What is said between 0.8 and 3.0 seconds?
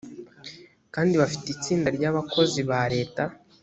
kandi bafite itsinda ry abakozi ba